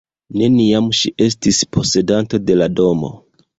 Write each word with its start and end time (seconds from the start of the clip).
Neniam 0.41 0.87
ŝi 1.01 1.11
estis 1.27 1.61
posedanto 1.77 2.43
de 2.49 2.59
la 2.61 2.73
domo. 2.83 3.15